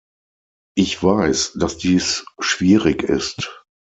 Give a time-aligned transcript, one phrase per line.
[0.75, 3.63] Ich weiß, dass dies schwierig ist.